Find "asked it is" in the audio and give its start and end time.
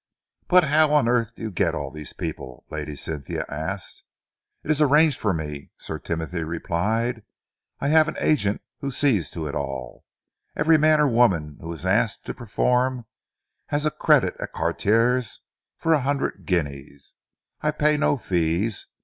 3.49-4.81